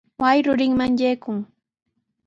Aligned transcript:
Wasi 0.21 0.39
rurinman 0.45 0.91
yaykuy. 1.01 1.39